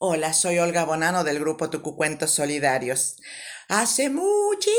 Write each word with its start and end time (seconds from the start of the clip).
Hola, 0.00 0.32
soy 0.32 0.60
Olga 0.60 0.84
Bonano 0.84 1.24
del 1.24 1.40
grupo 1.40 1.70
Tucucuentos 1.70 2.30
Solidarios. 2.30 3.16
Hace 3.66 4.10
muchísimo 4.10 4.70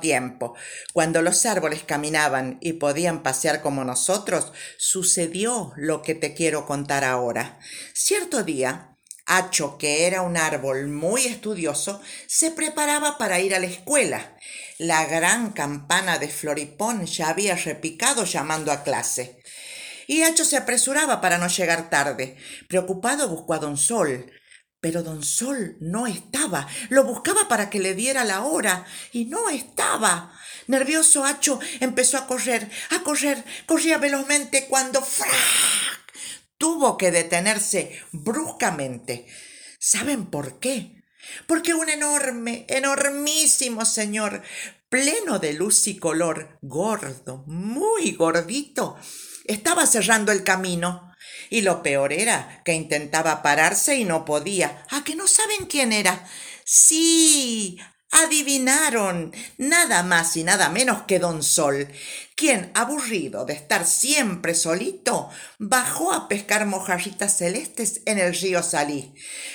tiempo, 0.00 0.56
cuando 0.92 1.22
los 1.22 1.46
árboles 1.46 1.84
caminaban 1.84 2.58
y 2.60 2.72
podían 2.72 3.22
pasear 3.22 3.62
como 3.62 3.84
nosotros, 3.84 4.52
sucedió 4.78 5.72
lo 5.76 6.02
que 6.02 6.16
te 6.16 6.34
quiero 6.34 6.66
contar 6.66 7.04
ahora. 7.04 7.60
Cierto 7.94 8.42
día, 8.42 8.96
Hacho, 9.26 9.78
que 9.78 10.08
era 10.08 10.22
un 10.22 10.36
árbol 10.36 10.88
muy 10.88 11.26
estudioso, 11.26 12.00
se 12.26 12.50
preparaba 12.50 13.16
para 13.16 13.38
ir 13.38 13.54
a 13.54 13.60
la 13.60 13.66
escuela. 13.66 14.36
La 14.78 15.06
gran 15.06 15.52
campana 15.52 16.18
de 16.18 16.26
Floripón 16.26 17.06
ya 17.06 17.28
había 17.28 17.54
repicado 17.54 18.24
llamando 18.24 18.72
a 18.72 18.82
clase 18.82 19.38
y 20.08 20.22
Hacho 20.22 20.44
se 20.44 20.56
apresuraba 20.56 21.20
para 21.20 21.36
no 21.36 21.46
llegar 21.48 21.90
tarde. 21.90 22.36
Preocupado 22.66 23.28
buscó 23.28 23.52
a 23.52 23.58
don 23.58 23.76
Sol. 23.76 24.32
Pero 24.80 25.02
don 25.02 25.22
Sol 25.22 25.76
no 25.80 26.06
estaba. 26.06 26.66
Lo 26.88 27.04
buscaba 27.04 27.46
para 27.46 27.68
que 27.68 27.78
le 27.78 27.94
diera 27.94 28.24
la 28.24 28.42
hora 28.42 28.86
y 29.12 29.26
no 29.26 29.50
estaba. 29.50 30.32
Nervioso 30.66 31.26
Hacho 31.26 31.60
empezó 31.80 32.16
a 32.16 32.26
correr, 32.26 32.70
a 32.90 33.02
correr, 33.02 33.44
corría 33.66 33.98
velozmente 33.98 34.66
cuando 34.66 35.02
¡frac! 35.02 35.28
tuvo 36.56 36.96
que 36.96 37.10
detenerse 37.10 38.00
bruscamente. 38.10 39.26
¿Saben 39.78 40.26
por 40.26 40.58
qué? 40.58 41.04
Porque 41.46 41.74
un 41.74 41.90
enorme, 41.90 42.64
enormísimo 42.68 43.84
señor, 43.84 44.42
pleno 44.88 45.38
de 45.38 45.52
luz 45.52 45.86
y 45.86 45.98
color, 45.98 46.58
gordo, 46.62 47.44
muy 47.46 48.12
gordito, 48.12 48.96
estaba 49.48 49.86
cerrando 49.86 50.30
el 50.30 50.44
camino. 50.44 51.12
Y 51.50 51.62
lo 51.62 51.82
peor 51.82 52.12
era 52.12 52.62
que 52.64 52.74
intentaba 52.74 53.42
pararse 53.42 53.96
y 53.96 54.04
no 54.04 54.24
podía. 54.24 54.84
¿A 54.90 55.02
que 55.02 55.16
no 55.16 55.26
saben 55.26 55.66
quién 55.66 55.92
era? 55.92 56.28
Sí, 56.64 57.78
adivinaron. 58.10 59.32
Nada 59.56 60.02
más 60.02 60.36
y 60.36 60.44
nada 60.44 60.68
menos 60.68 61.02
que 61.02 61.18
don 61.18 61.42
Sol, 61.42 61.88
quien, 62.36 62.70
aburrido 62.74 63.44
de 63.44 63.54
estar 63.54 63.86
siempre 63.86 64.54
solito, 64.54 65.30
bajó 65.58 66.12
a 66.12 66.28
pescar 66.28 66.66
mojarritas 66.66 67.36
celestes 67.38 68.02
en 68.04 68.18
el 68.18 68.34
río 68.34 68.62
Salí. 68.62 69.14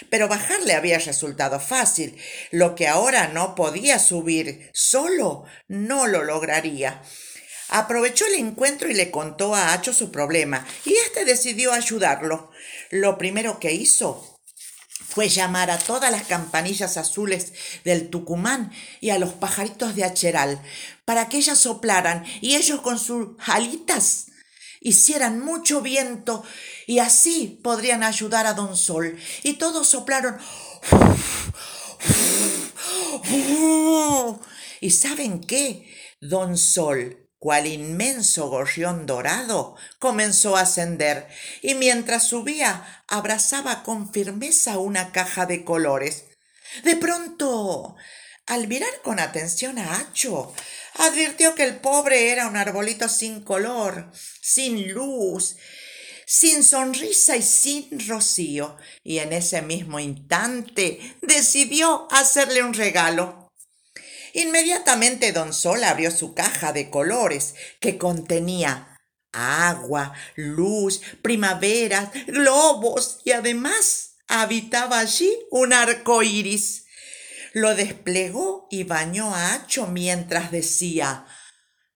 Pero 0.09 0.27
bajarle 0.27 0.73
había 0.73 0.99
resultado 0.99 1.59
fácil. 1.59 2.17
Lo 2.51 2.75
que 2.75 2.87
ahora 2.87 3.27
no 3.27 3.55
podía 3.55 3.99
subir 3.99 4.69
solo, 4.73 5.45
no 5.67 6.07
lo 6.07 6.23
lograría. 6.23 7.01
Aprovechó 7.69 8.25
el 8.25 8.35
encuentro 8.35 8.89
y 8.89 8.93
le 8.93 9.11
contó 9.11 9.55
a 9.55 9.73
Hacho 9.73 9.93
su 9.93 10.11
problema, 10.11 10.65
y 10.85 10.93
éste 10.93 11.25
decidió 11.25 11.73
ayudarlo. 11.73 12.51
Lo 12.91 13.17
primero 13.17 13.59
que 13.59 13.73
hizo 13.73 14.39
fue 15.13 15.29
llamar 15.29 15.69
a 15.69 15.77
todas 15.77 16.11
las 16.11 16.23
campanillas 16.23 16.97
azules 16.97 17.53
del 17.83 18.09
Tucumán 18.09 18.71
y 18.99 19.11
a 19.11 19.19
los 19.19 19.33
pajaritos 19.33 19.95
de 19.95 20.03
Acheral, 20.03 20.61
para 21.05 21.29
que 21.29 21.37
ellas 21.37 21.59
soplaran 21.59 22.25
y 22.41 22.55
ellos 22.55 22.81
con 22.81 22.97
sus 22.99 23.29
alitas 23.45 24.27
hicieran 24.83 25.39
mucho 25.39 25.81
viento 25.81 26.43
y 26.87 26.99
así 26.99 27.59
podrían 27.63 28.03
ayudar 28.03 28.45
a 28.45 28.53
Don 28.53 28.75
Sol. 28.75 29.17
Y 29.43 29.53
todos 29.53 29.87
soplaron. 29.87 30.37
¿Y 34.81 34.91
saben 34.91 35.41
qué? 35.41 35.89
Don 36.19 36.57
Sol 36.57 37.22
cual 37.43 37.67
inmenso 37.67 38.47
gorrión 38.47 39.05
dorado, 39.05 39.75
comenzó 39.99 40.55
a 40.55 40.61
ascender, 40.61 41.27
y 41.61 41.75
mientras 41.75 42.25
subía 42.25 43.03
abrazaba 43.09 43.83
con 43.83 44.13
firmeza 44.13 44.77
una 44.77 45.11
caja 45.11 45.45
de 45.45 45.65
colores. 45.65 46.23
De 46.85 46.95
pronto, 46.95 47.97
al 48.45 48.69
mirar 48.69 48.93
con 49.03 49.19
atención 49.19 49.77
a 49.77 49.97
Hacho, 49.97 50.53
advirtió 50.95 51.53
que 51.53 51.63
el 51.63 51.81
pobre 51.81 52.31
era 52.31 52.47
un 52.47 52.55
arbolito 52.55 53.09
sin 53.09 53.41
color, 53.41 54.09
sin 54.39 54.93
luz, 54.93 55.57
sin 56.25 56.63
sonrisa 56.63 57.35
y 57.35 57.41
sin 57.41 58.07
rocío, 58.07 58.77
y 59.03 59.17
en 59.17 59.33
ese 59.33 59.61
mismo 59.61 59.99
instante 59.99 61.17
decidió 61.21 62.07
hacerle 62.09 62.63
un 62.63 62.73
regalo. 62.73 63.42
Inmediatamente 64.33 65.31
don 65.31 65.53
Sol 65.53 65.83
abrió 65.83 66.09
su 66.09 66.33
caja 66.33 66.73
de 66.73 66.89
colores 66.89 67.53
que 67.79 67.99
contenía 67.99 68.99
agua, 69.31 70.13
luz, 70.35 71.01
primaveras, 71.21 72.09
globos 72.25 73.19
y 73.23 73.31
además 73.31 74.15
habitaba 74.27 74.99
allí 74.99 75.31
un 75.51 75.71
arco 75.71 76.23
iris. 76.23 76.85
Lo 77.53 77.75
desplegó 77.75 78.67
y 78.71 78.83
bañó 78.83 79.35
a 79.35 79.53
Hacho 79.53 79.85
mientras 79.85 80.51
decía 80.51 81.27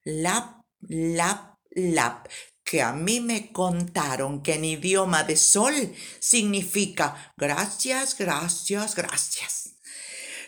lap, 0.04 0.62
lap, 0.82 1.56
lap, 1.72 2.28
que 2.64 2.84
a 2.84 2.94
mí 2.94 3.20
me 3.20 3.52
contaron 3.52 4.44
que 4.44 4.56
en 4.56 4.66
idioma 4.66 5.24
de 5.24 5.38
sol 5.38 5.74
significa 6.20 7.34
gracias, 7.36 8.16
gracias, 8.16 8.94
gracias. 8.94 9.72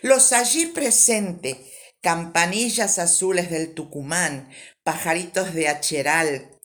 Los 0.03 0.31
allí 0.33 0.67
presentes 0.67 1.57
campanillas 2.02 3.00
azules 3.00 3.50
del 3.50 3.74
Tucumán, 3.74 4.50
pajaritos 4.84 5.54
de 5.54 5.68
Acheral, 5.68 6.60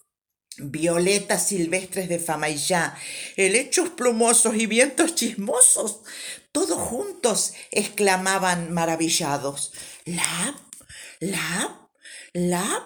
violetas 0.59 1.49
silvestres 1.49 2.09
de 2.09 2.19
Famaillá, 2.19 2.97
helechos 3.37 3.91
plumosos 3.91 4.55
y 4.57 4.67
vientos 4.67 5.15
chismosos, 5.15 6.01
todos 6.53 6.79
juntos 6.79 7.55
exclamaban 7.71 8.73
maravillados. 8.73 9.73
¡Lap! 10.05 10.57
¡Lap! 11.21 11.71
¡Lap! 12.33 12.83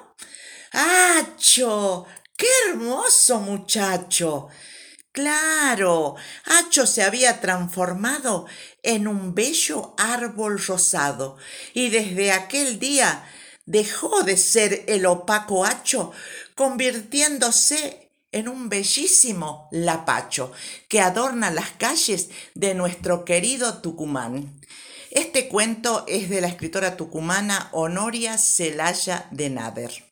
¡Acho! 0.72 2.06
¡Qué 2.36 2.46
hermoso 2.68 3.40
muchacho! 3.40 4.48
Claro, 5.18 6.14
Hacho 6.44 6.86
se 6.86 7.02
había 7.02 7.40
transformado 7.40 8.46
en 8.84 9.08
un 9.08 9.34
bello 9.34 9.96
árbol 9.98 10.64
rosado 10.64 11.38
y 11.74 11.88
desde 11.88 12.30
aquel 12.30 12.78
día 12.78 13.28
dejó 13.66 14.22
de 14.22 14.36
ser 14.36 14.84
el 14.86 15.06
opaco 15.06 15.64
Hacho, 15.64 16.12
convirtiéndose 16.54 18.12
en 18.30 18.46
un 18.46 18.68
bellísimo 18.68 19.68
lapacho 19.72 20.52
que 20.88 21.00
adorna 21.00 21.50
las 21.50 21.70
calles 21.70 22.28
de 22.54 22.74
nuestro 22.76 23.24
querido 23.24 23.78
Tucumán. 23.78 24.60
Este 25.10 25.48
cuento 25.48 26.04
es 26.06 26.30
de 26.30 26.40
la 26.40 26.46
escritora 26.46 26.96
tucumana 26.96 27.70
Honoria 27.72 28.38
Celaya 28.38 29.26
de 29.32 29.50
Nader. 29.50 30.07